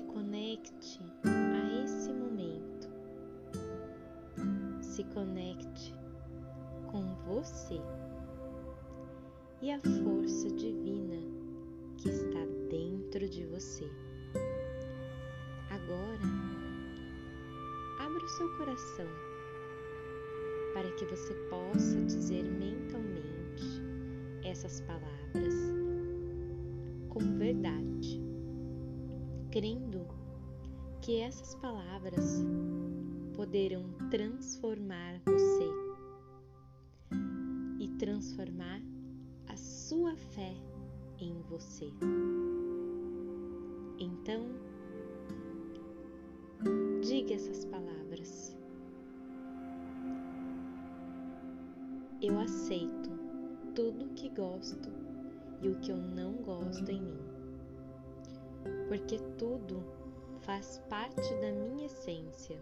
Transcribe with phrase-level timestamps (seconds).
[0.00, 2.88] se conecte a esse momento.
[4.80, 5.94] Se conecte
[6.90, 7.78] com você
[9.60, 11.18] e a força divina
[11.98, 13.84] que está dentro de você.
[15.68, 16.18] Agora,
[17.98, 19.06] abra o seu coração
[20.72, 23.82] para que você possa dizer mentalmente
[24.44, 25.54] essas palavras
[27.10, 28.30] com verdade
[29.50, 30.06] crendo
[31.00, 32.44] que essas palavras
[33.34, 35.68] poderão transformar você
[37.80, 38.80] e transformar
[39.48, 40.54] a sua fé
[41.18, 41.90] em você.
[43.98, 44.46] Então,
[47.02, 48.56] diga essas palavras.
[52.22, 53.10] Eu aceito
[53.74, 54.90] tudo o que gosto
[55.62, 57.29] e o que eu não gosto em mim,
[58.88, 59.82] porque tudo
[60.40, 62.60] faz parte da minha essência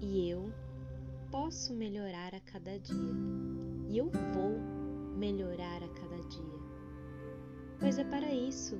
[0.00, 0.52] e eu
[1.30, 3.14] posso melhorar a cada dia
[3.88, 4.58] e eu vou
[5.16, 6.60] melhorar a cada dia,
[7.78, 8.78] pois é para isso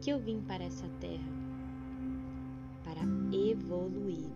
[0.00, 1.44] que eu vim para essa terra
[2.84, 3.00] para
[3.34, 4.30] evoluir.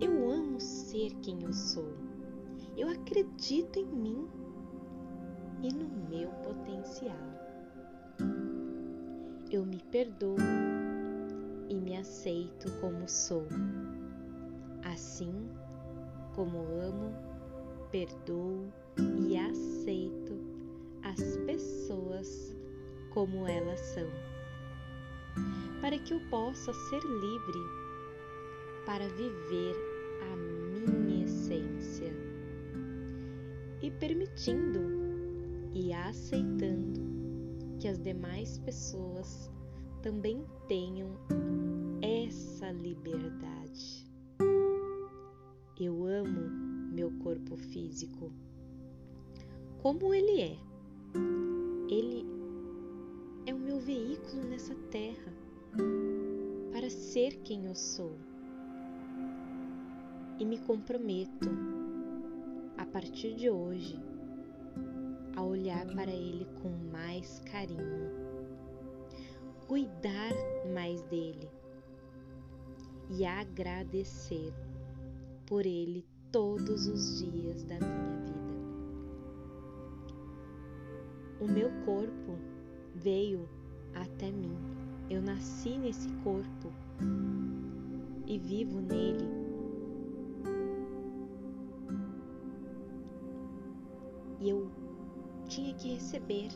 [0.00, 1.92] Eu amo ser quem eu sou.
[2.76, 4.26] Eu acredito em mim
[5.62, 7.16] e no meu potencial.
[9.50, 10.36] Eu me perdoo
[11.68, 13.46] e me aceito como sou.
[14.84, 15.48] Assim
[16.34, 17.14] como amo,
[17.90, 18.72] perdoo
[19.28, 20.38] e aceito
[21.02, 22.56] as pessoas
[23.10, 24.06] como elas são,
[25.80, 27.58] para que eu possa ser livre
[28.86, 29.76] para viver
[30.32, 32.12] a minha essência
[33.82, 34.99] e permitindo
[35.72, 37.00] e aceitando
[37.78, 39.50] que as demais pessoas
[40.02, 41.10] também tenham
[42.02, 44.06] essa liberdade.
[45.78, 46.50] Eu amo
[46.92, 48.32] meu corpo físico
[49.82, 50.58] como ele é.
[51.88, 52.26] Ele
[53.46, 55.32] é o meu veículo nessa terra
[56.70, 58.14] para ser quem eu sou.
[60.38, 61.48] E me comprometo,
[62.76, 63.98] a partir de hoje,
[65.36, 68.30] a olhar para ele com mais carinho
[69.70, 70.32] cuidar
[70.74, 71.48] mais dele
[73.08, 74.52] e agradecer
[75.46, 78.50] por ele todos os dias da minha vida.
[81.40, 82.36] O meu corpo
[82.96, 83.48] veio
[83.94, 84.56] até mim.
[85.08, 86.72] Eu nasci nesse corpo
[88.26, 89.28] e vivo nele.
[94.40, 94.79] E eu
[95.50, 96.48] tinha que receber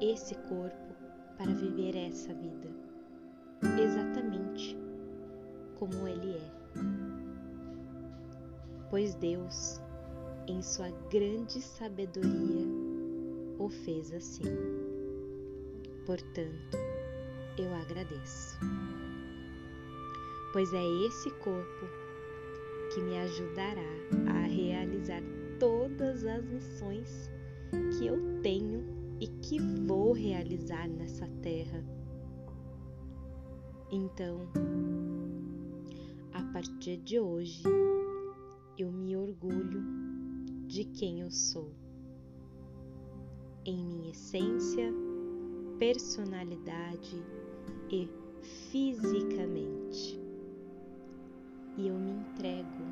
[0.00, 0.94] esse corpo
[1.36, 2.70] para viver essa vida,
[3.78, 4.74] exatamente
[5.78, 6.50] como Ele é.
[8.88, 9.82] Pois Deus,
[10.46, 12.66] em Sua grande sabedoria,
[13.58, 14.56] o fez assim.
[16.06, 16.78] Portanto,
[17.58, 18.58] eu agradeço,
[20.54, 21.86] pois é esse corpo
[22.94, 23.92] que me ajudará
[24.34, 24.41] a
[29.52, 31.84] que vou realizar nessa terra.
[33.90, 34.48] Então,
[36.32, 37.62] a partir de hoje,
[38.78, 39.82] eu me orgulho
[40.66, 41.70] de quem eu sou,
[43.66, 44.90] em minha essência,
[45.78, 47.22] personalidade
[47.90, 48.08] e
[48.70, 50.18] fisicamente.
[51.76, 52.84] E eu me entrego.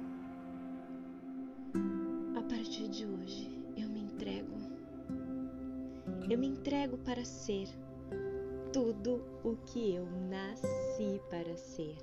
[2.36, 3.59] A partir de hoje,
[6.30, 7.66] eu me entrego para ser
[8.72, 11.96] tudo o que eu nasci para ser.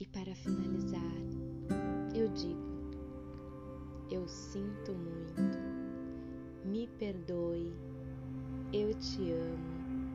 [0.00, 1.00] E para finalizar,
[2.12, 2.66] eu digo:
[4.10, 5.58] eu sinto muito,
[6.64, 7.72] me perdoe,
[8.72, 10.10] eu te amo,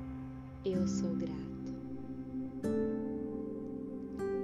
[0.65, 1.41] eu sou grato.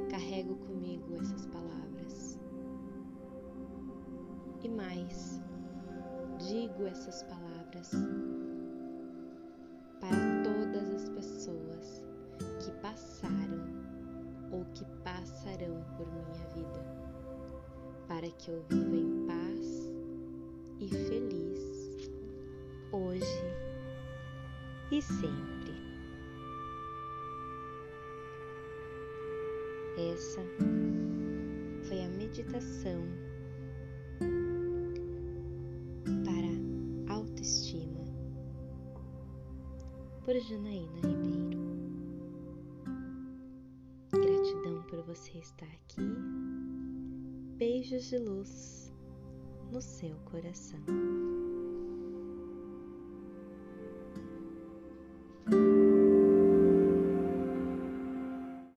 [0.09, 1.56] Carrego comigo essas palavras
[5.07, 5.41] mais,
[6.39, 7.91] digo essas palavras
[9.99, 12.03] para todas as pessoas
[12.59, 13.65] que passaram
[14.51, 16.85] ou que passarão por minha vida,
[18.07, 19.89] para que eu viva em paz
[20.79, 22.09] e feliz
[22.91, 23.43] hoje
[24.91, 25.47] e sempre.
[30.13, 30.41] Essa
[31.87, 33.26] foi a meditação
[40.27, 41.57] por Janaína Ribeiro.
[44.11, 46.01] Gratidão por você estar aqui.
[47.55, 48.93] Beijos de luz
[49.71, 50.83] no seu coração.